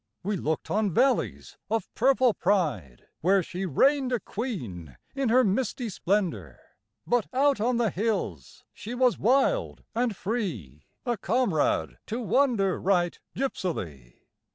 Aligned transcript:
We 0.23 0.35
looked 0.35 0.71
on 0.71 0.89
valleys 0.89 1.59
of 1.69 1.87
purple 1.93 2.33
pride 2.33 3.05
Where 3.19 3.43
she 3.43 3.67
reigned 3.67 4.11
a 4.11 4.19
queen 4.19 4.97
in 5.13 5.29
her 5.29 5.43
misty 5.43 5.89
splendor; 5.89 6.59
But 7.05 7.27
out 7.31 7.61
on 7.61 7.77
the 7.77 7.91
hills 7.91 8.63
she 8.73 8.95
was 8.95 9.19
wild 9.19 9.83
and 9.93 10.15
free, 10.15 10.85
A 11.05 11.17
comrade 11.17 11.99
to 12.07 12.19
wander 12.19 12.79
right 12.81 13.19
gipsily. 13.35 14.23